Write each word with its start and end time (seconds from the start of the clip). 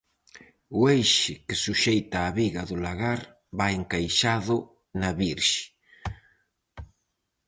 O 0.77 0.79
eixe 0.97 1.33
que 1.45 1.55
suxeita 1.65 2.17
a 2.21 2.29
viga 2.39 2.61
do 2.69 2.77
lagar 2.85 3.19
vai 3.59 3.71
encaixado 3.79 4.55
na 4.99 5.09
virxe. 5.21 5.63